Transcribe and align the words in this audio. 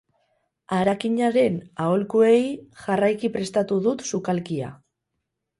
Harakinaren 0.77 1.59
aholkuei 1.85 2.41
jarraiki 2.87 3.33
prestatu 3.37 3.81
dut 3.89 4.05
sukalkia. 4.13 4.73